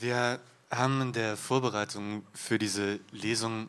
[0.00, 0.38] Wir
[0.70, 3.68] haben in der Vorbereitung für diese Lesung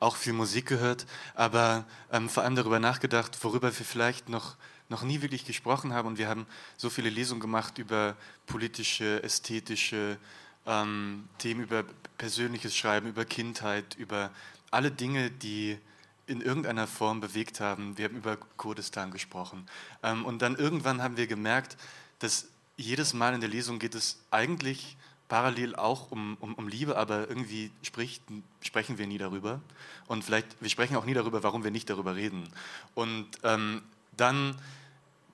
[0.00, 4.56] auch viel Musik gehört, aber ähm, vor allem darüber nachgedacht, worüber wir vielleicht noch,
[4.88, 6.08] noch nie wirklich gesprochen haben.
[6.08, 6.46] Und wir haben
[6.78, 8.16] so viele Lesungen gemacht über
[8.46, 10.16] politische, ästhetische
[10.64, 11.84] ähm, Themen, über
[12.16, 14.30] persönliches Schreiben, über Kindheit, über
[14.70, 15.78] alle Dinge, die
[16.26, 17.98] in irgendeiner Form bewegt haben.
[17.98, 19.66] Wir haben über Kurdistan gesprochen.
[20.02, 21.76] Ähm, und dann irgendwann haben wir gemerkt,
[22.20, 24.96] dass jedes Mal in der Lesung geht es eigentlich
[25.28, 28.22] parallel auch um, um, um Liebe, aber irgendwie spricht,
[28.60, 29.60] sprechen wir nie darüber.
[30.06, 32.48] Und vielleicht, wir sprechen auch nie darüber, warum wir nicht darüber reden.
[32.94, 33.82] Und ähm,
[34.16, 34.56] dann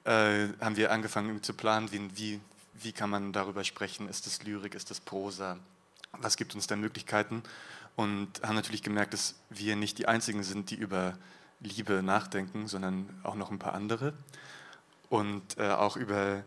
[0.05, 2.41] äh, haben wir angefangen zu planen, wie,
[2.75, 4.09] wie, kann man darüber sprechen?
[4.09, 5.59] Ist das Lyrik, ist das Prosa?
[6.13, 7.43] Was gibt uns da Möglichkeiten?
[7.95, 11.19] Und haben natürlich gemerkt, dass wir nicht die Einzigen sind, die über
[11.61, 14.15] Liebe nachdenken, sondern auch noch ein paar andere.
[15.11, 16.43] Und äh, auch über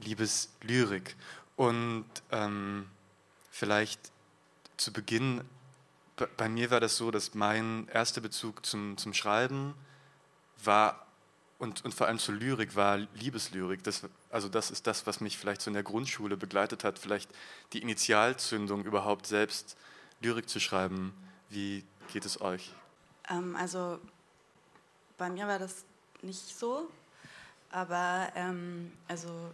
[0.00, 1.16] Liebeslyrik.
[1.56, 2.86] Und ähm,
[3.50, 4.00] vielleicht
[4.76, 5.42] zu Beginn,
[6.36, 9.74] bei mir war das so, dass mein erster Bezug zum, zum Schreiben
[10.62, 11.04] war
[11.58, 13.82] und, und vor allem zur Lyrik war Liebeslyrik.
[13.84, 17.30] Das, also das ist das, was mich vielleicht so in der Grundschule begleitet hat, vielleicht
[17.72, 19.76] die Initialzündung überhaupt selbst
[20.20, 21.14] Lyrik zu schreiben.
[21.50, 22.72] Wie geht es euch?
[23.30, 23.98] Ähm, also
[25.16, 25.84] bei mir war das
[26.22, 26.88] nicht so,
[27.70, 29.50] aber ähm, also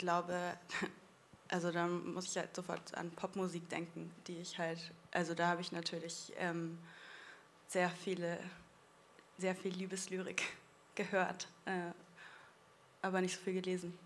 [0.00, 0.56] glaube,
[1.48, 4.78] also da muss ich halt sofort an Popmusik denken, die ich halt,
[5.12, 6.78] also da habe ich natürlich ähm,
[7.68, 8.38] sehr viele,
[9.38, 10.42] sehr viel Liebeslyrik
[10.94, 11.92] gehört, äh,
[13.02, 13.96] aber nicht so viel gelesen.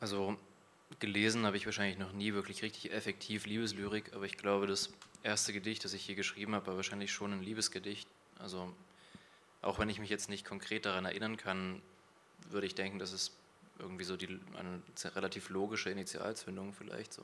[0.00, 0.36] Also
[0.98, 4.90] gelesen habe ich wahrscheinlich noch nie wirklich richtig effektiv Liebeslyrik, aber ich glaube, das
[5.22, 8.08] erste Gedicht, das ich hier geschrieben habe, war wahrscheinlich schon ein Liebesgedicht.
[8.38, 8.70] Also
[9.62, 11.80] auch wenn ich mich jetzt nicht konkret daran erinnern kann,
[12.50, 13.32] würde ich denken, das ist
[13.78, 14.80] irgendwie so die, eine
[15.16, 17.22] relativ logische Initialzündung vielleicht so.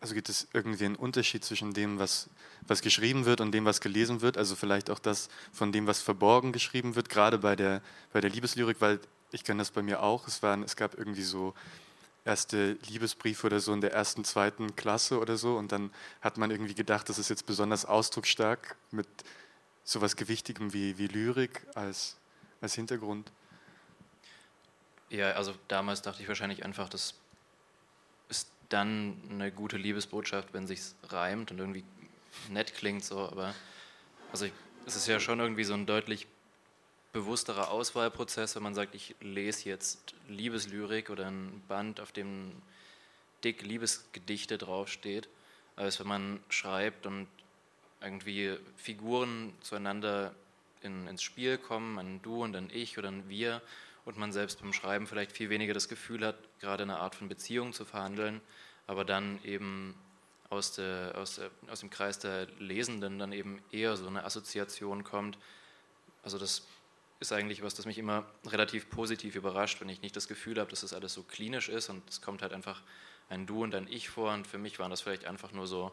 [0.00, 2.28] Also gibt es irgendwie einen Unterschied zwischen dem, was,
[2.66, 4.36] was geschrieben wird und dem, was gelesen wird?
[4.36, 7.82] Also vielleicht auch das von dem, was verborgen geschrieben wird, gerade bei der,
[8.12, 8.98] bei der Liebeslyrik, weil
[9.30, 10.26] ich kenne das bei mir auch.
[10.26, 11.54] Es, waren, es gab irgendwie so
[12.24, 16.50] erste Liebesbriefe oder so in der ersten, zweiten Klasse oder so und dann hat man
[16.50, 19.06] irgendwie gedacht, das ist jetzt besonders ausdrucksstark mit
[19.84, 22.16] sowas Gewichtigem wie, wie Lyrik als
[22.62, 23.30] als Hintergrund?
[25.10, 27.14] Ja, also damals dachte ich wahrscheinlich einfach, das
[28.28, 31.84] ist dann eine gute Liebesbotschaft, wenn sich's reimt und irgendwie
[32.48, 33.54] nett klingt so, aber
[34.30, 34.52] also ich,
[34.86, 36.26] es ist ja schon irgendwie so ein deutlich
[37.12, 42.52] bewussterer Auswahlprozess, wenn man sagt, ich lese jetzt Liebeslyrik oder ein Band, auf dem
[43.44, 45.28] dick Liebesgedichte draufsteht,
[45.76, 47.28] als wenn man schreibt und
[48.00, 50.34] irgendwie Figuren zueinander
[50.84, 53.62] in, ins Spiel kommen, ein Du und ein Ich oder ein Wir
[54.04, 57.28] und man selbst beim Schreiben vielleicht viel weniger das Gefühl hat, gerade eine Art von
[57.28, 58.40] Beziehung zu verhandeln,
[58.86, 59.94] aber dann eben
[60.50, 65.02] aus, der, aus, der, aus dem Kreis der Lesenden dann eben eher so eine Assoziation
[65.02, 65.38] kommt.
[66.22, 66.66] Also das
[67.20, 70.70] ist eigentlich was, das mich immer relativ positiv überrascht, wenn ich nicht das Gefühl habe,
[70.70, 72.82] dass das alles so klinisch ist und es kommt halt einfach
[73.30, 75.92] ein Du und ein Ich vor und für mich waren das vielleicht einfach nur so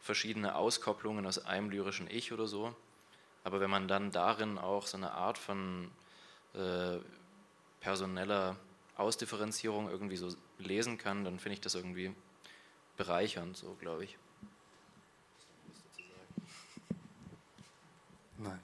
[0.00, 2.74] verschiedene Auskopplungen aus einem lyrischen Ich oder so.
[3.46, 5.88] Aber wenn man dann darin auch so eine Art von
[6.54, 6.98] äh,
[7.78, 8.56] personeller
[8.96, 12.12] Ausdifferenzierung irgendwie so lesen kann, dann finde ich das irgendwie
[12.96, 14.18] bereichernd, so glaube ich.
[18.38, 18.58] Nein.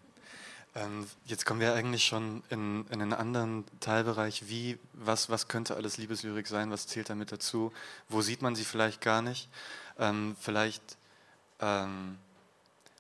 [0.75, 4.49] Ähm, jetzt kommen wir eigentlich schon in, in, einen anderen Teilbereich.
[4.49, 6.73] Wie, was, was könnte alles Liebeslyrik sein?
[6.73, 7.73] Was zählt damit dazu?
[8.09, 9.49] Wo sieht man sie vielleicht gar nicht?
[10.01, 10.97] Ähm, vielleicht
[11.61, 12.19] ähm,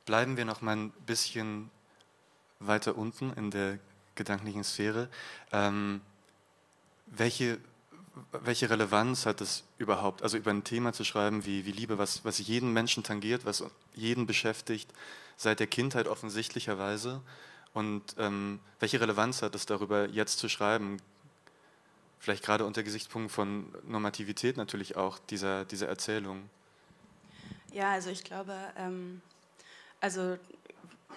[0.04, 1.70] bleiben wir noch mal ein bisschen
[2.60, 3.78] weiter unten in der
[4.14, 5.08] gedanklichen Sphäre.
[5.52, 6.00] Ähm,
[7.06, 7.58] welche,
[8.32, 12.24] welche Relevanz hat es überhaupt, also über ein Thema zu schreiben wie, wie Liebe, was,
[12.24, 13.64] was jeden Menschen tangiert, was
[13.94, 14.92] jeden beschäftigt,
[15.36, 17.20] seit der Kindheit offensichtlicherweise?
[17.74, 20.98] Und ähm, welche Relevanz hat es darüber, jetzt zu schreiben?
[22.18, 26.48] Vielleicht gerade unter Gesichtspunkt von Normativität natürlich auch dieser, dieser Erzählung.
[27.72, 29.22] Ja, also ich glaube, ähm,
[30.02, 30.36] also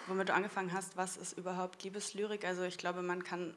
[0.08, 2.46] womit du angefangen hast, was ist überhaupt Liebeslyrik?
[2.46, 3.56] Also ich glaube, man kann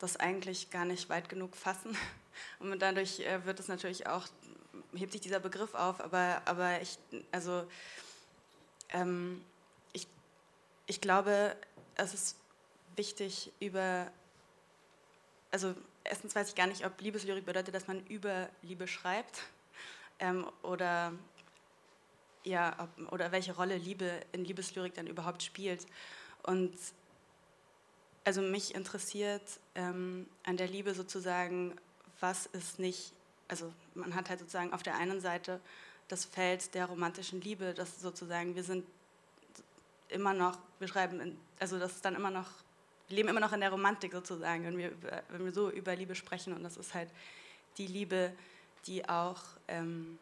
[0.00, 1.96] das eigentlich gar nicht weit genug fassen.
[2.58, 4.26] Und dadurch äh, wird es natürlich auch,
[4.92, 6.98] hebt sich dieser Begriff auf, aber, aber ich,
[7.30, 7.64] also,
[8.88, 9.40] ähm,
[9.92, 10.08] ich,
[10.86, 11.54] ich glaube,
[11.94, 12.36] es ist
[12.96, 14.10] wichtig über,
[15.52, 19.44] also erstens weiß ich gar nicht, ob Liebeslyrik bedeutet, dass man über Liebe schreibt
[20.18, 21.12] ähm, oder
[22.44, 25.86] ja, ob, oder welche Rolle Liebe in Liebeslyrik dann überhaupt spielt.
[26.42, 26.72] Und
[28.24, 29.42] also mich interessiert,
[29.74, 31.76] ähm, an der Liebe sozusagen,
[32.20, 33.12] was ist nicht,
[33.48, 35.60] also man hat halt sozusagen auf der einen Seite
[36.08, 38.84] das Feld der romantischen Liebe, das sozusagen, wir sind
[40.08, 42.48] immer noch, wir schreiben, also das ist dann immer noch,
[43.08, 44.92] wir leben immer noch in der Romantik sozusagen, wenn wir,
[45.28, 47.10] wenn wir so über Liebe sprechen und das ist halt
[47.78, 48.32] die Liebe,
[48.86, 50.18] die auch, ähm,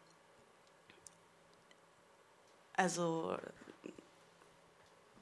[2.79, 3.37] also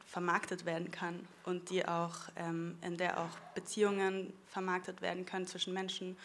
[0.06, 5.74] vermarktet werden kann und die auch, ähm, in der auch Beziehungen vermarktet werden können zwischen
[5.74, 6.16] Menschen.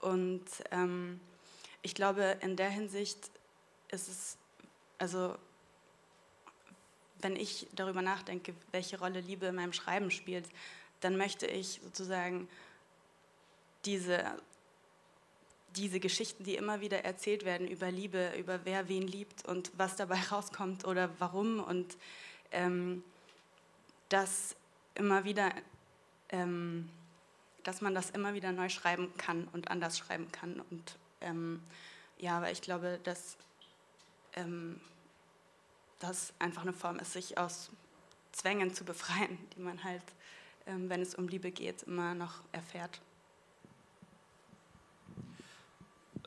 [0.00, 1.20] Und ähm,
[1.82, 3.30] ich glaube, in der Hinsicht
[3.90, 4.36] ist es,
[4.98, 5.36] also
[7.20, 10.46] wenn ich darüber nachdenke, welche Rolle Liebe in meinem Schreiben spielt,
[11.00, 12.48] dann möchte ich sozusagen
[13.84, 14.24] diese,
[15.76, 19.96] diese Geschichten, die immer wieder erzählt werden über Liebe, über wer wen liebt und was
[19.96, 21.96] dabei rauskommt oder warum und
[22.50, 23.02] ähm,
[24.08, 24.54] dass
[24.94, 25.52] immer wieder,
[26.28, 26.88] ähm,
[27.64, 30.60] dass man das immer wieder neu schreiben kann und anders schreiben kann.
[30.70, 31.62] Und ähm,
[32.18, 33.36] ja, aber ich glaube, dass
[34.34, 34.80] ähm,
[35.98, 37.70] das einfach eine Form ist, sich aus
[38.32, 40.02] Zwängen zu befreien, die man halt,
[40.66, 43.00] ähm, wenn es um Liebe geht, immer noch erfährt.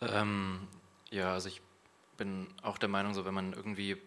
[0.02, 0.68] Ähm,
[1.10, 1.62] ja, also ich
[2.18, 3.98] bin auch der Meinung, so wenn man irgendwie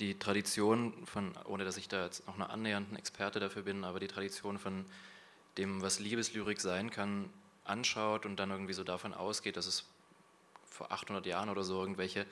[0.00, 4.00] die Tradition von, ohne dass ich da jetzt noch eine annähernden Experte dafür bin, aber
[4.00, 4.84] die Tradition von
[5.56, 7.28] dem, was Liebeslyrik sein kann,
[7.64, 9.84] anschaut und dann irgendwie so davon ausgeht, dass es
[10.70, 12.26] vor 800 Jahren oder so irgendwelche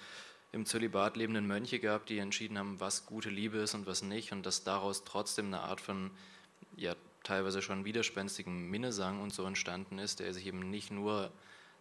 [0.52, 4.32] im Zölibat lebenden Mönche gab, die entschieden haben, was gute Liebe ist und was nicht
[4.32, 6.10] und dass daraus trotzdem eine Art von,
[6.76, 6.94] ja,
[7.24, 11.32] teilweise schon widerspenstigen Minnesang und so entstanden ist, der sich eben nicht nur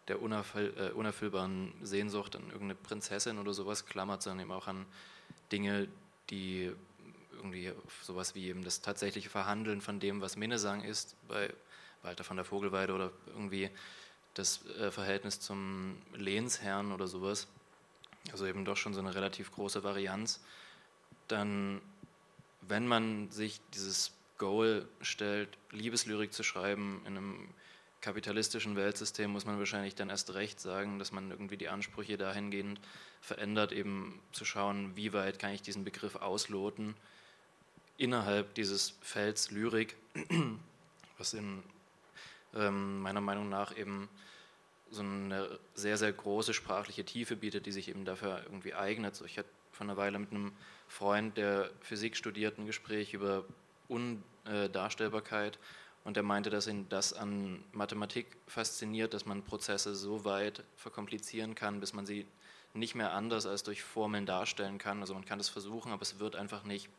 [0.07, 4.85] der unerfüll, äh, unerfüllbaren Sehnsucht an irgendeine Prinzessin oder sowas klammert, sondern eben auch an
[5.51, 5.87] Dinge,
[6.29, 6.71] die
[7.35, 7.71] irgendwie
[8.01, 11.53] sowas wie eben das tatsächliche Verhandeln von dem, was Minnesang ist, bei
[12.01, 13.69] Walter von der Vogelweide oder irgendwie
[14.33, 17.47] das äh, Verhältnis zum Lehnsherrn oder sowas,
[18.31, 20.43] also eben doch schon so eine relativ große Varianz,
[21.27, 21.81] dann,
[22.61, 27.49] wenn man sich dieses Goal stellt, Liebeslyrik zu schreiben in einem
[28.05, 32.79] kapitalistischen Weltsystem, muss man wahrscheinlich dann erst recht sagen, dass man irgendwie die Ansprüche dahingehend
[33.19, 36.93] verändert, eben zu schauen, wie weit kann ich diesen Begriff ausloten
[37.97, 39.95] innerhalb dieses Felds Lyrik,
[41.17, 41.63] was in
[42.53, 44.07] ähm, meiner Meinung nach eben
[44.91, 49.15] so eine sehr, sehr große sprachliche Tiefe bietet, die sich eben dafür irgendwie eignet.
[49.15, 50.51] So, ich hatte vor einer Weile mit einem
[50.87, 53.45] Freund, der Physik studiert, ein Gespräch über
[53.87, 55.57] Undarstellbarkeit
[56.05, 61.55] und der meinte, dass ihn das an Mathematik fasziniert, dass man Prozesse so weit verkomplizieren
[61.55, 62.25] kann, bis man sie
[62.75, 65.01] nicht mehr anders als durch Formeln darstellen kann.
[65.01, 66.89] Also man kann das versuchen, aber es wird einfach nicht,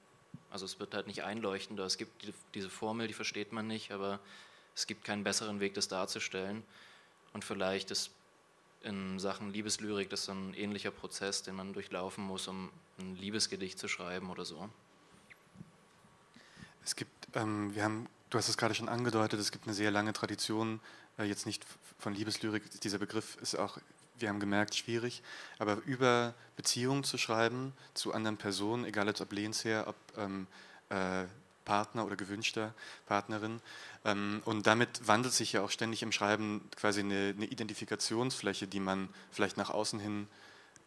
[0.51, 1.85] also es wird halt nicht einleuchtender.
[1.85, 4.19] Es gibt die, diese Formel, die versteht man nicht, aber
[4.75, 6.65] es gibt keinen besseren Weg, das darzustellen.
[7.33, 8.11] Und vielleicht ist
[8.83, 13.79] in Sachen Liebeslyrik das so ein ähnlicher Prozess, den man durchlaufen muss, um ein Liebesgedicht
[13.79, 14.69] zu schreiben oder so.
[16.83, 19.91] Es gibt, ähm, wir haben, du hast es gerade schon angedeutet, es gibt eine sehr
[19.91, 20.81] lange Tradition,
[21.19, 21.65] äh, jetzt nicht
[21.99, 23.79] von Liebeslyrik, dieser Begriff ist auch
[24.19, 25.23] wir haben gemerkt, schwierig,
[25.59, 30.47] aber über Beziehungen zu schreiben zu anderen Personen, egal ob lehnsher, ob ähm,
[30.91, 31.25] äh,
[31.65, 32.75] Partner oder gewünschter
[33.07, 33.61] Partnerin.
[34.05, 38.81] Ähm, und damit wandelt sich ja auch ständig im Schreiben quasi eine, eine Identifikationsfläche, die
[38.81, 40.29] man vielleicht nach außen hin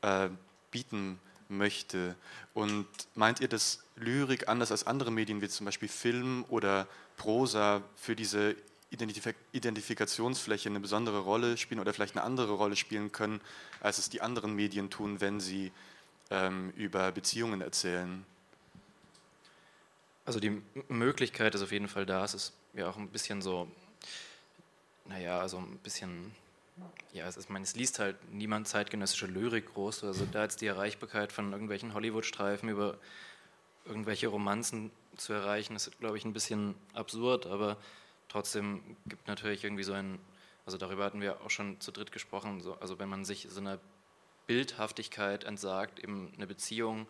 [0.01, 0.29] äh,
[0.71, 1.19] bieten
[1.49, 2.15] möchte.
[2.53, 6.87] Und meint ihr, dass Lyrik anders als andere Medien wie zum Beispiel Film oder
[7.19, 8.55] Prosa für diese
[8.89, 13.39] Identifik Identifikationsfläche eine besondere Rolle spielen oder vielleicht eine andere Rolle spielen können,
[13.81, 15.71] als es die anderen Medien tun, wenn sie
[16.31, 18.25] ähm, über Beziehungen erzählen?
[20.25, 22.23] Also die Möglichkeit ist auf jeden Fall da.
[22.23, 23.67] Es ist ja auch ein bisschen so,
[25.05, 26.31] naja, also ein bisschen,
[27.13, 30.03] ja, es ist, meine, es liest halt niemand zeitgenössische Lyrik groß.
[30.03, 32.97] Also da jetzt die Erreichbarkeit von irgendwelchen Hollywood-Streifen über
[33.85, 37.77] irgendwelche Romanzen zu erreichen, ist, glaube ich, ein bisschen absurd, aber
[38.29, 40.19] Trotzdem gibt natürlich irgendwie so ein,
[40.65, 43.59] also darüber hatten wir auch schon zu dritt gesprochen, so, also wenn man sich so
[43.59, 43.79] einer
[44.45, 47.07] Bildhaftigkeit entsagt, eben eine Beziehung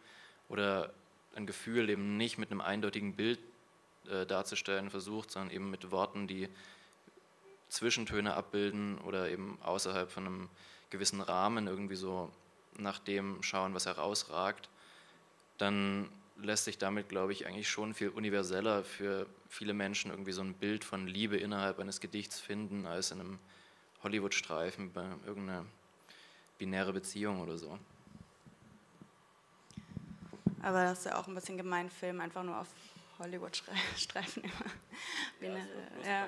[0.48, 0.92] oder
[1.36, 3.39] ein Gefühl eben nicht mit einem eindeutigen Bild
[4.10, 6.48] äh, darzustellen versucht, sondern eben mit Worten, die
[7.68, 10.50] Zwischentöne abbilden oder eben außerhalb von einem
[10.89, 12.32] gewissen Rahmen irgendwie so
[12.78, 14.70] nach dem schauen, was herausragt,
[15.58, 16.10] dann
[16.41, 20.53] lässt sich damit, glaube ich, eigentlich schon viel universeller für viele Menschen irgendwie so ein
[20.53, 23.39] Bild von Liebe innerhalb eines Gedichts finden, als in einem
[24.03, 25.65] Hollywood-Streifen bei irgendeiner
[26.58, 27.77] binäre Beziehung oder so.
[30.62, 32.67] Aber das ist ja auch ein bisschen gemein, Film einfach nur auf
[33.19, 34.43] Hollywood-Streifen
[35.39, 35.58] immer.
[35.58, 35.58] Ja,
[36.03, 36.27] ja,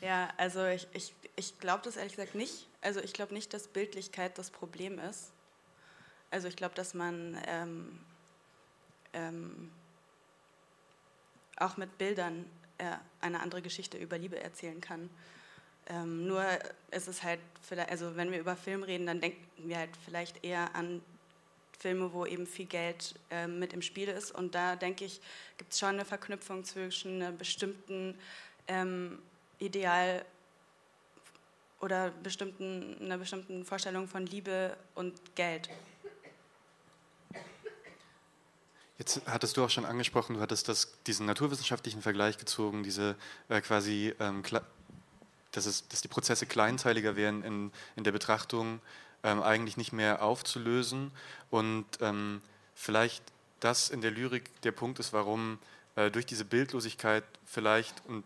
[0.00, 2.68] ja, also ich, ich, ich glaube das ehrlich gesagt nicht.
[2.80, 5.32] Also ich glaube nicht, dass Bildlichkeit das Problem ist.
[6.30, 8.00] Also ich glaube, dass man ähm,
[9.12, 9.70] ähm,
[11.56, 12.44] auch mit Bildern
[12.78, 15.10] äh, eine andere Geschichte über Liebe erzählen kann.
[15.86, 16.44] Ähm, nur
[16.90, 17.40] ist es halt,
[17.88, 21.02] also wenn wir über Film reden, dann denken wir halt vielleicht eher an
[21.78, 24.30] Filme, wo eben viel Geld äh, mit im Spiel ist.
[24.30, 25.20] Und da denke ich,
[25.58, 28.16] gibt es schon eine Verknüpfung zwischen einem bestimmten
[28.68, 29.18] ähm,
[29.58, 30.24] Ideal
[31.80, 35.68] oder bestimmten, einer bestimmten Vorstellung von Liebe und Geld.
[39.02, 43.16] Jetzt hattest du auch schon angesprochen, du hattest das, diesen naturwissenschaftlichen Vergleich gezogen, diese
[43.48, 44.44] äh, quasi, ähm,
[45.50, 48.78] dass, es, dass die Prozesse kleinteiliger werden in, in der Betrachtung,
[49.24, 51.10] ähm, eigentlich nicht mehr aufzulösen.
[51.50, 52.42] Und ähm,
[52.76, 53.24] vielleicht
[53.58, 55.58] das in der Lyrik der Punkt ist, warum
[55.96, 58.24] äh, durch diese Bildlosigkeit vielleicht und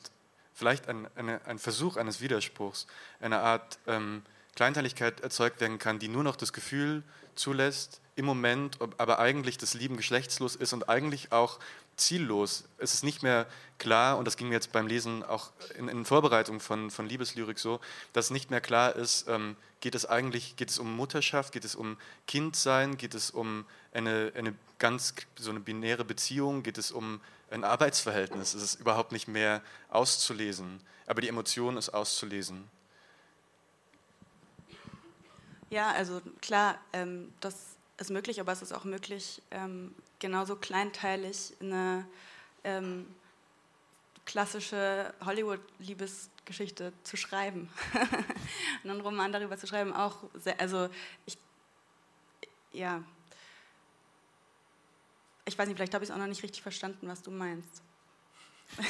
[0.53, 2.87] vielleicht ein, eine, ein Versuch eines Widerspruchs,
[3.21, 4.21] eine Art ähm,
[4.57, 7.05] Kleinteiligkeit erzeugt werden kann, die nur noch das Gefühl
[7.37, 11.61] zulässt, im Moment, aber eigentlich das Lieben geschlechtslos ist und eigentlich auch
[11.97, 12.65] ziellos.
[12.79, 13.47] Es ist nicht mehr
[13.79, 17.59] klar, und das ging mir jetzt beim Lesen auch in, in Vorbereitung von, von Liebeslyrik
[17.59, 17.79] so,
[18.15, 21.75] dass nicht mehr klar ist, ähm, geht es eigentlich, geht es um Mutterschaft, geht es
[21.75, 27.21] um Kindsein, geht es um eine, eine ganz, so eine binäre Beziehung, geht es um
[27.51, 28.55] ein Arbeitsverhältnis.
[28.55, 32.65] Es ist überhaupt nicht mehr auszulesen, aber die Emotion ist auszulesen.
[35.71, 41.55] Ja, also klar, ähm, das ist möglich, aber es ist auch möglich, ähm, genauso kleinteilig
[41.61, 42.07] eine
[42.63, 43.07] ähm,
[44.25, 47.69] klassische Hollywood-Liebesgeschichte zu schreiben.
[48.85, 50.89] einen Roman darüber zu schreiben, auch sehr, also
[51.25, 51.37] ich,
[52.73, 53.03] ja,
[55.47, 57.83] ich weiß nicht, vielleicht habe ich es auch noch nicht richtig verstanden, was du meinst.
[58.79, 58.87] ich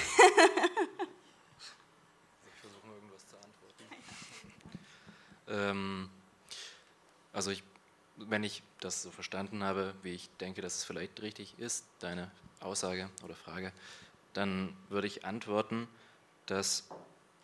[2.61, 3.85] versuche nur irgendwas zu antworten.
[5.49, 6.11] ähm,
[7.37, 7.63] also ich
[8.17, 12.31] wenn ich das so verstanden habe, wie ich denke, dass es vielleicht richtig ist, deine
[12.61, 13.73] Aussage oder Frage,
[14.33, 15.87] dann würde ich antworten,
[16.47, 16.89] dass,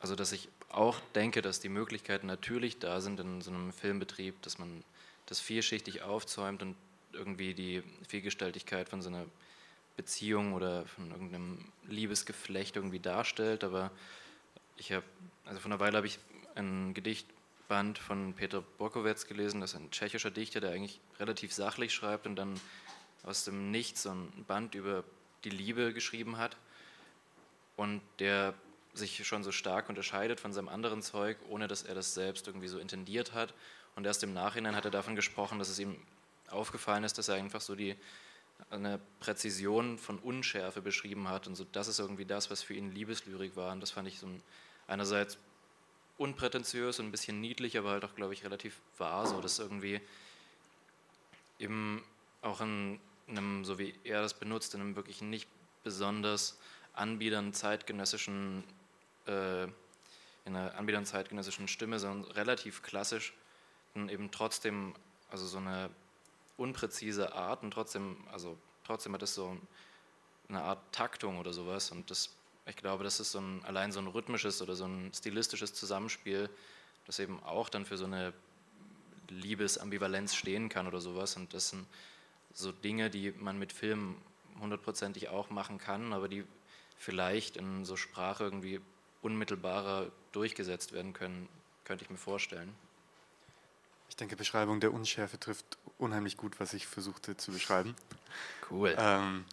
[0.00, 4.40] also dass ich auch denke, dass die Möglichkeiten natürlich da sind in so einem Filmbetrieb,
[4.42, 4.82] dass man
[5.26, 6.76] das vielschichtig aufzäumt und
[7.12, 9.26] irgendwie die Vielgestaltigkeit von so einer
[9.96, 13.64] Beziehung oder von irgendeinem Liebesgeflecht irgendwie darstellt.
[13.64, 13.90] Aber
[14.78, 15.04] ich habe,
[15.44, 16.18] also vor einer Weile habe ich
[16.54, 17.26] ein Gedicht
[17.72, 22.26] Band von Peter Borkowitz gelesen, das ist ein tschechischer Dichter, der eigentlich relativ sachlich schreibt
[22.26, 22.60] und dann
[23.22, 25.04] aus dem Nichts so ein Band über
[25.44, 26.58] die Liebe geschrieben hat
[27.78, 28.52] und der
[28.92, 32.68] sich schon so stark unterscheidet von seinem anderen Zeug, ohne dass er das selbst irgendwie
[32.68, 33.54] so intendiert hat.
[33.96, 35.96] Und erst im Nachhinein hat er davon gesprochen, dass es ihm
[36.50, 37.96] aufgefallen ist, dass er einfach so die
[38.68, 42.92] eine Präzision von Unschärfe beschrieben hat und so das ist irgendwie das, was für ihn
[42.92, 43.72] Liebeslyrik war.
[43.72, 44.42] Und das fand ich so ein,
[44.88, 45.38] einerseits
[46.18, 50.00] unprätentiös und ein bisschen niedlich, aber halt auch, glaube ich, relativ wahr, so dass irgendwie
[51.58, 52.02] eben
[52.42, 55.48] auch in einem, so wie er das benutzt, in einem wirklich nicht
[55.84, 56.58] besonders
[56.92, 58.64] anbiedern zeitgenössischen,
[59.26, 63.32] äh, in einer anbiedern zeitgenössischen Stimme, sondern relativ klassisch
[63.94, 64.94] und eben trotzdem,
[65.30, 65.90] also so eine
[66.56, 69.56] unpräzise Art und trotzdem, also trotzdem hat es so
[70.48, 72.30] eine Art Taktung oder sowas und das
[72.66, 76.48] ich glaube, das ist so ein, allein so ein rhythmisches oder so ein stilistisches Zusammenspiel,
[77.06, 78.32] das eben auch dann für so eine
[79.28, 81.36] Liebesambivalenz stehen kann oder sowas.
[81.36, 81.86] Und das sind
[82.52, 84.16] so Dinge, die man mit Filmen
[84.60, 86.44] hundertprozentig auch machen kann, aber die
[86.98, 88.80] vielleicht in so Sprache irgendwie
[89.22, 91.48] unmittelbarer durchgesetzt werden können,
[91.84, 92.72] könnte ich mir vorstellen.
[94.08, 97.96] Ich denke, Beschreibung der Unschärfe trifft unheimlich gut, was ich versuchte zu beschreiben.
[98.70, 98.94] Cool.
[98.98, 99.44] Ähm,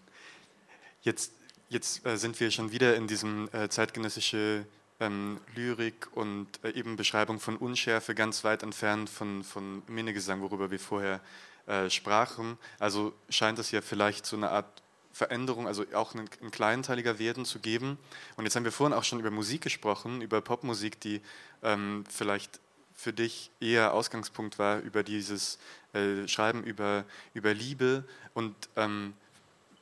[1.01, 1.31] jetzt
[1.71, 4.65] Jetzt äh, sind wir schon wieder in diesem äh, zeitgenössische
[4.99, 10.71] ähm, Lyrik und äh, eben Beschreibung von Unschärfe ganz weit entfernt von, von Minnegesang, worüber
[10.71, 11.21] wir vorher
[11.67, 12.57] äh, sprachen.
[12.79, 17.45] Also scheint es ja vielleicht so eine Art Veränderung, also auch ein, ein kleinteiliger Werden
[17.45, 17.99] zu geben.
[18.35, 21.21] Und jetzt haben wir vorhin auch schon über Musik gesprochen, über Popmusik, die
[21.61, 22.59] ähm, vielleicht
[22.95, 25.59] für dich eher Ausgangspunkt war, über dieses
[25.93, 29.13] äh, Schreiben über, über Liebe und ähm,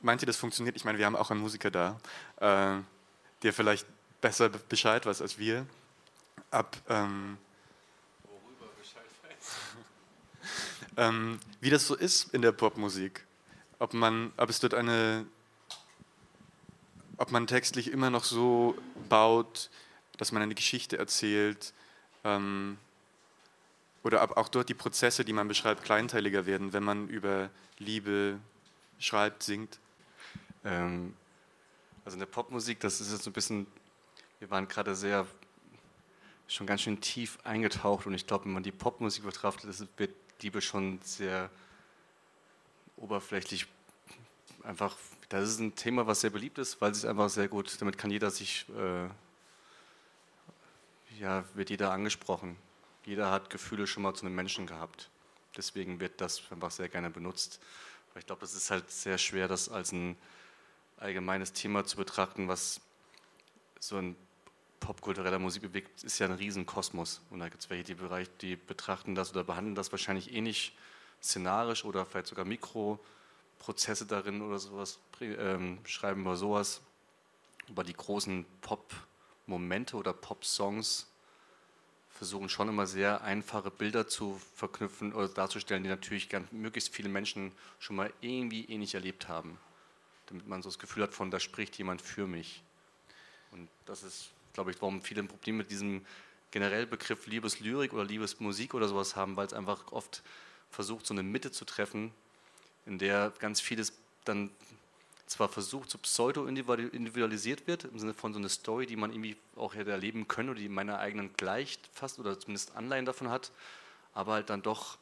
[0.00, 0.76] meint ihr, das funktioniert?
[0.76, 2.00] Ich meine, wir haben auch einen Musiker da,
[2.40, 2.80] äh,
[3.42, 3.86] der vielleicht
[4.20, 5.66] besser Bescheid weiß als wir.
[6.50, 7.38] Ab, ähm,
[8.24, 9.56] Worüber Bescheid weiß?
[10.96, 13.24] ähm, wie das so ist in der Popmusik.
[13.78, 15.26] Ob, man, ob es dort eine,
[17.16, 18.76] ob man textlich immer noch so
[19.08, 19.70] baut,
[20.16, 21.72] dass man eine Geschichte erzählt,
[22.24, 22.76] ähm,
[24.02, 28.38] oder ob auch dort die Prozesse, die man beschreibt, kleinteiliger werden, wenn man über Liebe
[28.98, 29.78] schreibt, singt.
[30.64, 31.14] Ähm,
[32.04, 33.66] Also in der Popmusik, das ist jetzt so ein bisschen,
[34.38, 35.26] wir waren gerade sehr,
[36.46, 40.62] schon ganz schön tief eingetaucht und ich glaube, wenn man die Popmusik betrachtet, wird Liebe
[40.62, 41.50] schon sehr
[42.96, 43.66] oberflächlich
[44.62, 44.96] einfach,
[45.28, 48.10] das ist ein Thema, was sehr beliebt ist, weil es einfach sehr gut, damit kann
[48.10, 49.08] jeder sich, äh,
[51.20, 52.56] ja, wird jeder angesprochen.
[53.04, 55.10] Jeder hat Gefühle schon mal zu einem Menschen gehabt.
[55.56, 57.60] Deswegen wird das einfach sehr gerne benutzt.
[58.10, 60.16] Aber ich glaube, das ist halt sehr schwer, das als ein
[61.00, 62.80] allgemeines Thema zu betrachten, was
[63.80, 64.16] so ein
[64.80, 67.20] popkultureller Musik bewegt, ist ja ein Riesenkosmos.
[67.30, 70.76] Und da gibt es welche, die, Bereich, die betrachten das oder behandeln das wahrscheinlich ähnlich
[71.22, 76.80] szenarisch oder vielleicht sogar Mikroprozesse darin oder sowas, ähm, schreiben über sowas,
[77.68, 81.06] über die großen Pop-Momente oder Pop-Songs,
[82.10, 87.08] versuchen schon immer sehr einfache Bilder zu verknüpfen oder darzustellen, die natürlich ganz, möglichst viele
[87.08, 89.58] Menschen schon mal irgendwie ähnlich erlebt haben
[90.28, 92.62] damit man so das Gefühl hat, von da spricht jemand für mich.
[93.50, 96.04] Und das ist, glaube ich, warum viele ein Problem mit diesem
[96.50, 100.22] generell Begriff Liebeslyrik oder Liebesmusik oder sowas haben, weil es einfach oft
[100.70, 102.12] versucht, so eine Mitte zu treffen,
[102.86, 103.92] in der ganz vieles
[104.24, 104.50] dann
[105.26, 109.74] zwar versucht, so pseudo-individualisiert wird, im Sinne von so einer Story, die man irgendwie auch
[109.74, 113.52] hätte erleben können oder die meiner eigenen gleicht fast oder zumindest Anleihen davon hat,
[114.14, 114.96] aber halt dann doch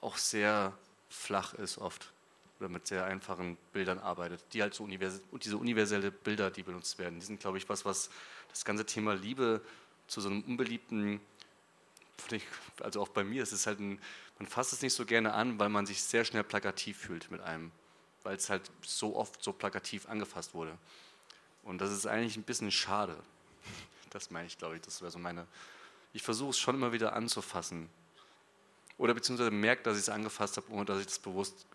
[0.00, 0.72] auch sehr
[1.08, 2.12] flach ist oft
[2.58, 6.98] oder mit sehr einfachen Bildern arbeitet, die halt so univers diese universelle Bilder, die benutzt
[6.98, 8.10] werden, die sind, glaube ich, was, was
[8.48, 9.60] das ganze Thema Liebe
[10.06, 11.20] zu so einem unbeliebten,
[12.80, 14.00] also auch bei mir, es ist halt ein,
[14.38, 17.40] man fasst es nicht so gerne an, weil man sich sehr schnell plakativ fühlt mit
[17.40, 17.70] einem,
[18.22, 20.76] weil es halt so oft so plakativ angefasst wurde.
[21.62, 23.16] Und das ist eigentlich ein bisschen schade.
[24.10, 25.46] Das meine ich, glaube ich, das wäre so meine.
[26.14, 27.90] Ich versuche es schon immer wieder anzufassen.
[28.96, 31.66] Oder beziehungsweise merke, dass ich es angefasst habe, ohne dass ich das bewusst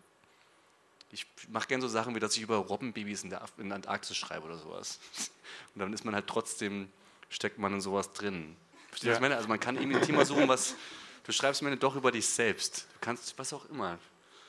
[1.14, 4.16] ich mache gerne so Sachen, wie dass ich über Robbenbabys in der, in der Antarktis
[4.16, 4.98] schreibe oder sowas.
[5.74, 6.90] Und dann ist man halt trotzdem,
[7.28, 8.56] steckt man in sowas drin.
[8.88, 9.12] Verstehst du, ja.
[9.12, 9.36] was ich meine?
[9.36, 10.74] Also man kann irgendwie ein Thema suchen, was,
[11.22, 12.88] du schreibst Ende doch über dich selbst.
[12.94, 13.98] Du kannst, was auch immer.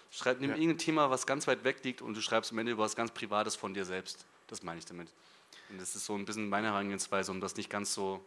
[0.09, 0.55] Schreib, nimm ja.
[0.55, 3.11] irgendein Thema, was ganz weit weg liegt und du schreibst am Ende über was ganz
[3.11, 4.25] Privates von dir selbst.
[4.47, 5.09] Das meine ich damit.
[5.69, 8.23] Und das ist so ein bisschen meine Herangehensweise, um das nicht ganz so,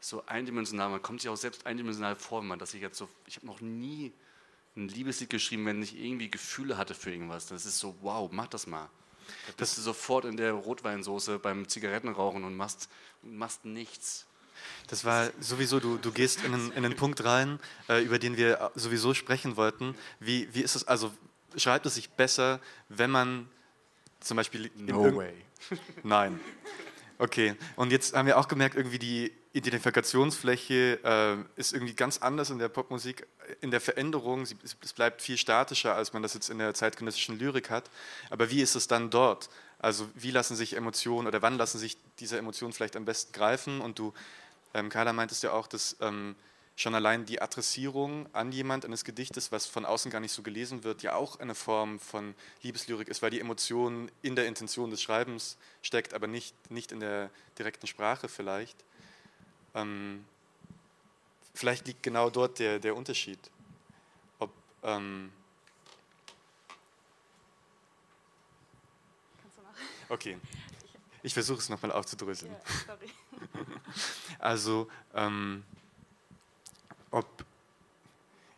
[0.00, 3.08] so eindimensional, man kommt sich auch selbst eindimensional vor, wenn man das ich jetzt so,
[3.26, 4.12] ich habe noch nie
[4.76, 7.46] ein Liebeslied geschrieben, wenn ich irgendwie Gefühle hatte für irgendwas.
[7.46, 8.88] Das ist so, wow, mach das mal.
[9.46, 12.88] Da bist du sofort in der Rotweinsoße beim Zigarettenrauchen und machst,
[13.22, 14.26] machst nichts.
[14.88, 18.36] Das war sowieso, du, du gehst in einen, in einen Punkt rein, äh, über den
[18.36, 19.94] wir sowieso sprechen wollten.
[20.18, 21.12] Wie, wie ist es, also
[21.56, 23.48] schreibt es sich besser, wenn man
[24.20, 24.70] zum Beispiel...
[24.76, 25.34] No way.
[26.02, 26.40] Nein.
[27.18, 32.50] Okay, und jetzt haben wir auch gemerkt, irgendwie die Identifikationsfläche äh, ist irgendwie ganz anders
[32.50, 33.26] in der Popmusik,
[33.60, 34.46] in der Veränderung.
[34.46, 37.90] Sie, es bleibt viel statischer, als man das jetzt in der zeitgenössischen Lyrik hat.
[38.30, 39.50] Aber wie ist es dann dort?
[39.80, 43.80] Also wie lassen sich Emotionen oder wann lassen sich diese Emotionen vielleicht am besten greifen?
[43.80, 44.12] Und du,
[44.72, 46.36] ähm, Carla, meintest ja auch, dass ähm,
[46.76, 50.84] schon allein die Adressierung an jemand eines Gedichtes, was von außen gar nicht so gelesen
[50.84, 55.02] wird, ja auch eine Form von Liebeslyrik ist, weil die Emotion in der Intention des
[55.02, 58.76] Schreibens steckt, aber nicht, nicht in der direkten Sprache vielleicht.
[59.74, 60.24] Ähm,
[61.54, 63.38] vielleicht liegt genau dort der, der Unterschied.
[64.38, 64.50] Ob,
[64.82, 65.32] ähm?
[70.08, 70.38] Okay.
[71.22, 72.54] Ich versuche es nochmal aufzudröseln.
[72.86, 73.10] Sorry.
[74.38, 75.64] Also, ähm,
[77.10, 77.26] ob.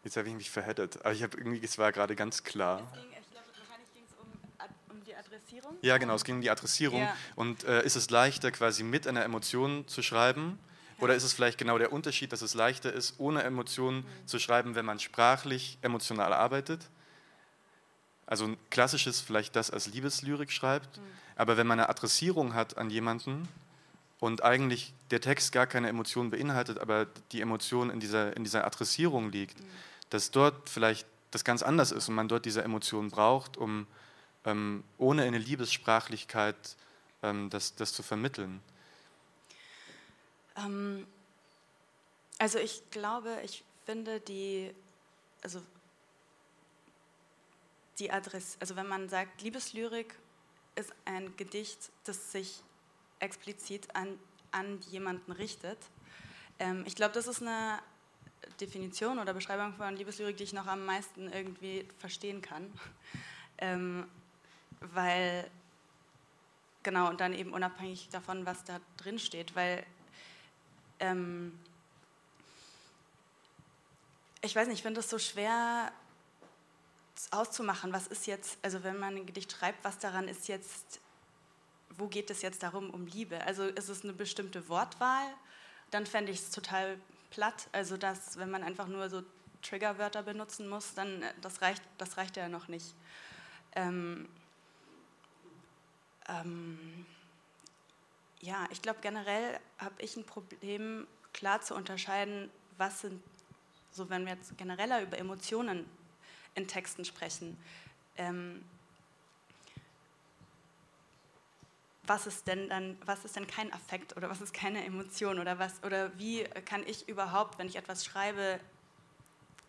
[0.04, 2.82] Jetzt habe ich mich verheddert, aber ich habe irgendwie, es war gerade ganz klar.
[2.92, 5.76] Es ging, ich glaube, wahrscheinlich ging es um, um, die Adressierung.
[5.82, 7.00] Ja, genau, es ging um die Adressierung.
[7.00, 7.16] Ja.
[7.34, 10.58] Und äh, ist es leichter, quasi mit einer Emotion zu schreiben?
[11.02, 14.76] Oder ist es vielleicht genau der Unterschied, dass es leichter ist, ohne Emotionen zu schreiben,
[14.76, 16.88] wenn man sprachlich emotional arbeitet?
[18.24, 21.02] Also ein klassisches, vielleicht das als Liebeslyrik schreibt, mhm.
[21.34, 23.48] aber wenn man eine Adressierung hat an jemanden,
[24.20, 28.64] und eigentlich der Text gar keine Emotion beinhaltet, aber die Emotion in dieser, in dieser
[28.64, 29.66] Adressierung liegt, mhm.
[30.10, 33.88] dass dort vielleicht das ganz anders ist und man dort diese Emotion braucht, um
[34.44, 36.76] ähm, ohne eine Liebessprachlichkeit
[37.24, 38.60] ähm, das, das zu vermitteln?
[40.56, 41.06] Ähm,
[42.38, 44.74] also ich glaube, ich finde die,
[45.42, 45.62] also
[47.98, 50.14] die Adresse, also wenn man sagt, Liebeslyrik
[50.74, 52.62] ist ein Gedicht, das sich
[53.18, 54.18] explizit an,
[54.50, 55.78] an jemanden richtet.
[56.58, 57.78] Ähm, ich glaube, das ist eine
[58.60, 62.72] Definition oder Beschreibung von Liebeslyrik, die ich noch am meisten irgendwie verstehen kann.
[63.58, 64.08] Ähm,
[64.80, 65.48] weil,
[66.82, 69.84] genau, und dann eben unabhängig davon, was da drin steht, weil
[71.02, 71.58] ähm,
[74.40, 75.92] ich weiß nicht, ich finde es so schwer
[77.30, 81.00] auszumachen, was ist jetzt, also wenn man ein Gedicht schreibt, was daran ist jetzt,
[81.90, 83.44] wo geht es jetzt darum um Liebe?
[83.44, 85.26] Also ist es eine bestimmte Wortwahl?
[85.90, 86.98] Dann fände ich es total
[87.30, 87.68] platt.
[87.72, 89.22] Also dass, wenn man einfach nur so
[89.62, 92.94] Triggerwörter benutzen muss, dann äh, das reicht, das reicht ja noch nicht.
[93.74, 94.28] Ähm,
[96.28, 97.06] ähm,
[98.42, 103.22] ja, ich glaube generell habe ich ein Problem, klar zu unterscheiden, was sind,
[103.92, 105.88] so wenn wir jetzt genereller über Emotionen
[106.54, 107.56] in Texten sprechen,
[108.16, 108.62] ähm,
[112.04, 115.60] was ist denn dann, was ist denn kein Affekt oder was ist keine Emotion oder
[115.60, 118.58] was oder wie kann ich überhaupt, wenn ich etwas schreibe,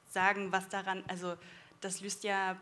[0.09, 1.37] sagen, was daran, also
[1.79, 2.57] das löst ja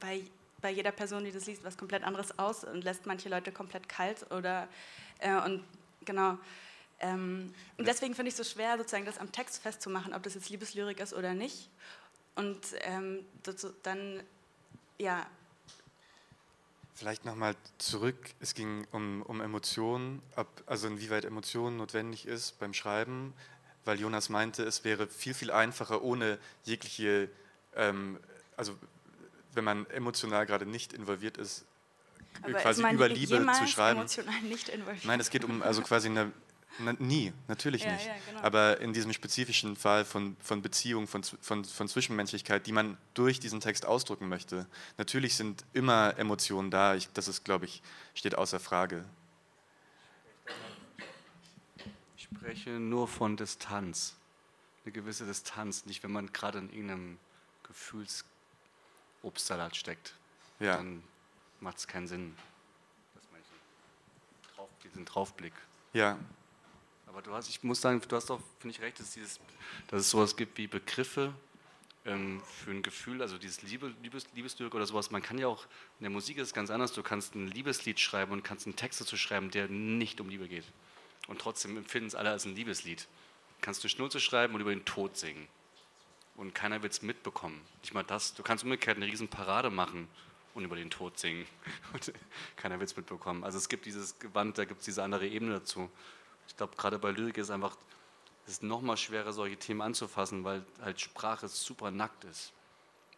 [0.00, 0.24] bei,
[0.62, 3.88] bei jeder Person, die das liest, was komplett anderes aus und lässt manche Leute komplett
[3.88, 4.66] kalt oder
[5.22, 5.64] äh, und
[6.04, 6.38] genau.
[7.00, 10.34] Ähm, und deswegen finde ich es so schwer, sozusagen das am Text festzumachen, ob das
[10.34, 11.68] jetzt Liebeslyrik ist oder nicht.
[12.36, 13.26] Und ähm,
[13.82, 14.22] dann,
[14.98, 15.26] ja.
[16.94, 18.16] Vielleicht nochmal zurück.
[18.40, 23.34] Es ging um, um Emotionen, ob, also inwieweit Emotionen notwendig ist beim Schreiben,
[23.84, 27.28] weil Jonas meinte, es wäre viel, viel einfacher ohne jegliche,
[27.74, 28.20] ähm,
[28.56, 28.78] also
[29.54, 31.64] wenn man emotional gerade nicht involviert ist,
[32.40, 34.00] Aber quasi ist über Liebe zu schreiben.
[34.00, 35.04] emotional nicht involviert?
[35.04, 36.32] Nein, es geht um also quasi eine
[36.78, 38.06] na, nie, natürlich ja, nicht.
[38.06, 38.40] Ja, genau.
[38.40, 43.40] Aber in diesem spezifischen Fall von, von Beziehung, von, von, von Zwischenmenschlichkeit, die man durch
[43.40, 44.66] diesen Text ausdrücken möchte,
[44.96, 46.94] natürlich sind immer Emotionen da.
[46.94, 47.82] Ich, das ist, glaube ich,
[48.14, 49.04] steht außer Frage.
[52.16, 54.16] Ich spreche nur von Distanz.
[54.84, 57.18] Eine gewisse Distanz, nicht wenn man gerade in irgendeinem
[57.64, 60.14] Gefühlsobstsalat steckt.
[60.58, 60.78] Ja.
[60.78, 61.04] Dann
[61.62, 62.34] macht es keinen Sinn.
[63.14, 64.54] Das meine ich.
[64.54, 65.54] Drauf, diesen Draufblick.
[65.92, 66.18] Ja,
[67.06, 69.38] aber du hast, ich muss sagen, du hast auch, finde ich, recht, dass, dieses,
[69.88, 71.34] dass es sowas gibt wie Begriffe
[72.06, 75.10] ähm, für ein Gefühl, also dieses Liebe, Liebes, Liebeslyrik oder sowas.
[75.10, 75.64] Man kann ja auch,
[75.98, 78.76] in der Musik ist es ganz anders, du kannst ein Liebeslied schreiben und kannst einen
[78.76, 80.64] Text dazu schreiben, der nicht um Liebe geht.
[81.28, 83.06] Und trotzdem empfinden es alle als ein Liebeslied.
[83.60, 85.46] Kannst du Schnulze schreiben und über den Tod singen.
[86.34, 87.60] Und keiner wird es mitbekommen.
[87.82, 88.34] Nicht mal das.
[88.34, 90.08] Du kannst umgekehrt eine riesen Parade machen
[90.54, 91.46] und über den Tod singen.
[91.92, 92.12] Und
[92.56, 93.42] keiner wird es mitbekommen.
[93.44, 95.90] Also es gibt dieses Gewand, da gibt es diese andere Ebene dazu.
[96.46, 97.76] Ich glaube, gerade bei Lyrik ist es einfach
[98.46, 102.52] es ist noch mal schwerer, solche Themen anzufassen, weil halt Sprache super nackt ist.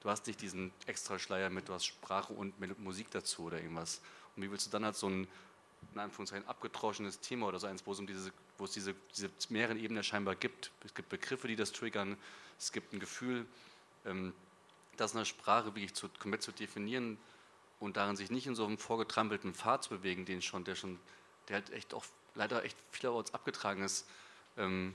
[0.00, 4.02] Du hast nicht diesen extra Schleier mit, du hast Sprache und Musik dazu oder irgendwas.
[4.36, 5.26] Und wie willst du dann halt so ein,
[5.94, 9.30] in Anführungszeichen, abgetroschenes Thema oder so eins, wo es um diese, wo es diese, diese
[9.48, 10.70] mehreren Ebenen scheinbar gibt.
[10.84, 12.18] Es gibt Begriffe, die das triggern,
[12.58, 13.46] es gibt ein Gefühl,
[14.04, 14.34] ähm,
[14.96, 17.18] das in der Sprache wirklich zu, komplett zu definieren
[17.80, 20.98] und darin sich nicht in so einem vorgetrampelten Pfad zu bewegen, den schon, der schon,
[21.48, 22.04] der halt echt auch
[22.34, 24.06] leider echt vielerorts abgetragen ist,
[24.56, 24.94] ähm,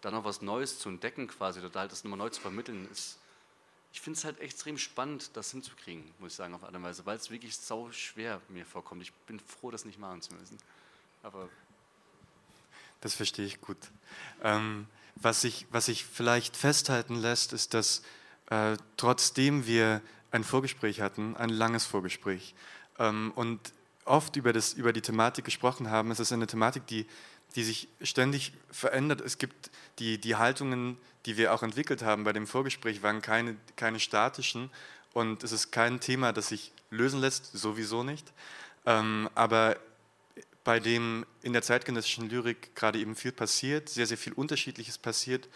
[0.00, 3.18] da noch was Neues zu entdecken quasi oder halt das nochmal neu zu vermitteln, ist,
[3.92, 7.16] ich finde es halt extrem spannend, das hinzukriegen, muss ich sagen, auf eine Weise, weil
[7.16, 9.02] es wirklich sau schwer mir vorkommt.
[9.02, 10.58] Ich bin froh, das nicht machen zu müssen.
[11.22, 11.48] Aber
[13.00, 13.78] das verstehe ich gut.
[14.42, 18.02] Ähm, was, sich, was sich vielleicht festhalten lässt, ist, dass
[18.50, 22.54] äh, trotzdem wir ein Vorgespräch hatten, ein langes Vorgespräch,
[22.98, 23.60] ähm, und
[24.04, 27.06] oft über, das, über die Thematik gesprochen haben, es ist eine Thematik, die,
[27.56, 29.20] die sich ständig verändert.
[29.20, 33.56] Es gibt die, die Haltungen, die wir auch entwickelt haben bei dem Vorgespräch, waren keine,
[33.76, 34.70] keine statischen
[35.12, 38.32] und es ist kein Thema, das sich lösen lässt, sowieso nicht.
[38.86, 39.76] Ähm, aber
[40.64, 45.48] bei dem in der zeitgenössischen Lyrik gerade eben viel passiert, sehr, sehr viel Unterschiedliches passiert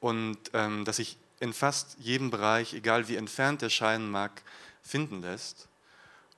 [0.00, 4.42] und ähm, das sich in fast jedem Bereich, egal wie entfernt der scheinen mag,
[4.82, 5.68] finden lässt.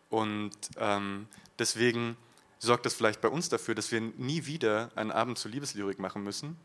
[0.08, 2.16] Und ähm, deswegen
[2.58, 6.22] sorgt das vielleicht bei uns dafür, dass wir nie wieder einen Abend zur Liebeslyrik machen
[6.22, 6.56] müssen,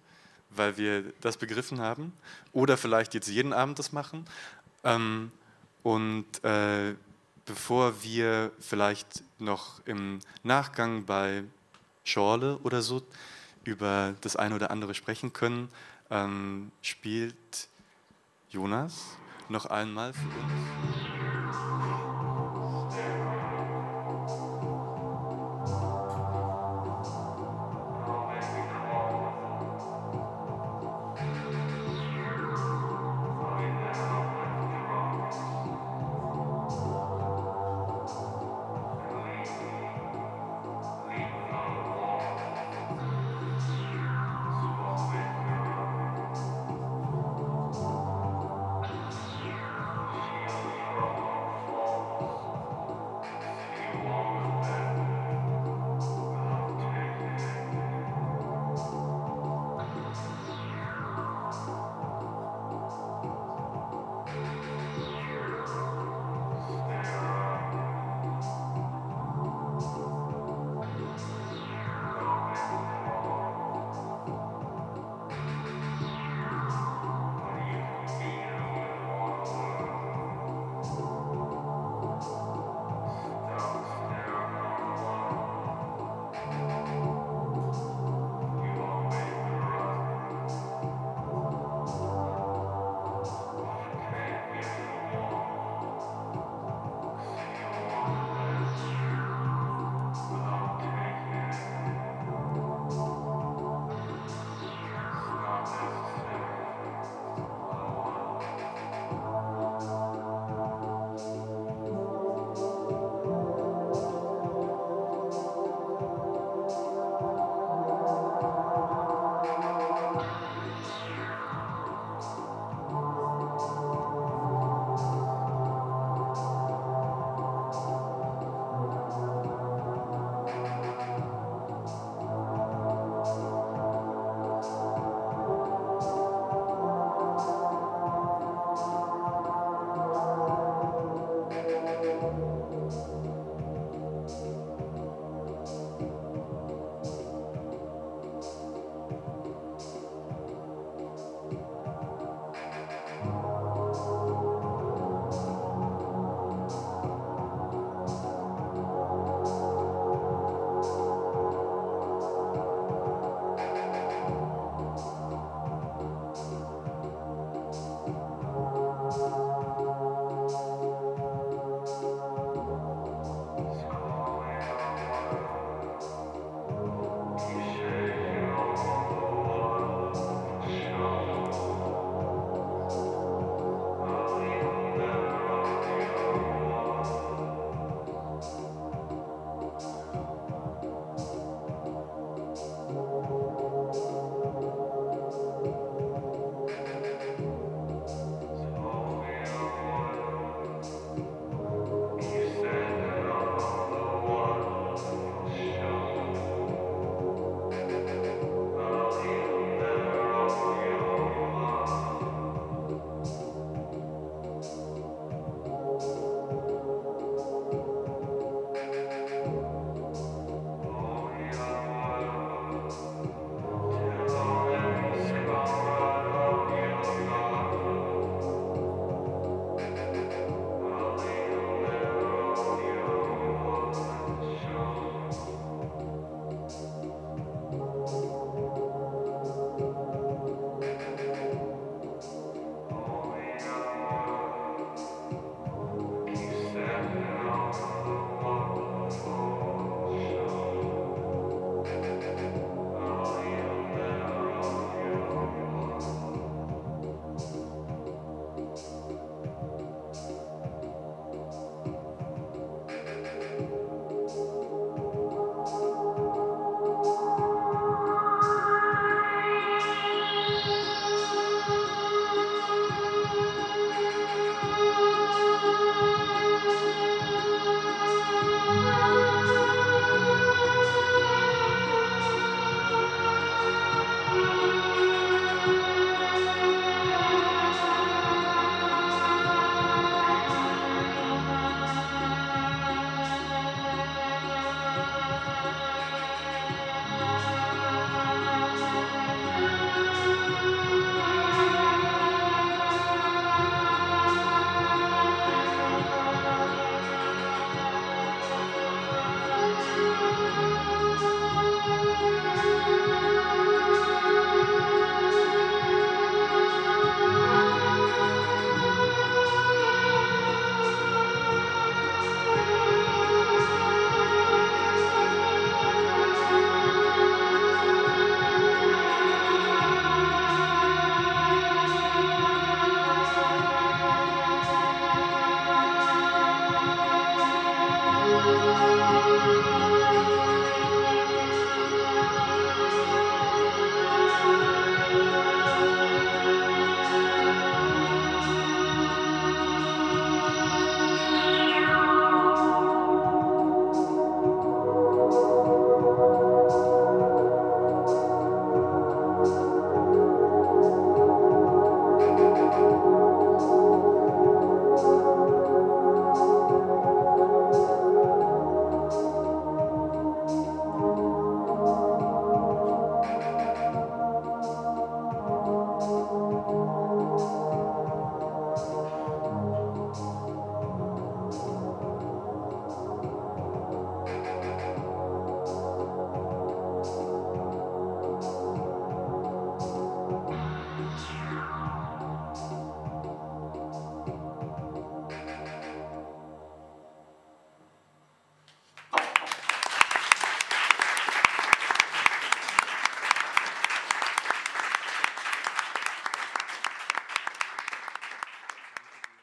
[0.50, 2.14] weil wir das begriffen haben.
[2.52, 4.26] Oder vielleicht jetzt jeden Abend das machen.
[4.84, 5.32] Ähm,
[5.84, 6.96] und äh,
[7.46, 11.44] bevor wir vielleicht noch im Nachgang bei
[12.04, 13.04] Schorle oder so
[13.64, 15.70] über das eine oder andere sprechen können,
[16.10, 17.68] ähm, spielt
[18.56, 19.18] Jonas
[19.50, 21.35] noch einmal für uns.